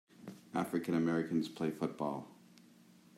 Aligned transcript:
african 0.55 0.95
Americans 0.95 1.47
play 1.47 1.69
football. 1.69 2.27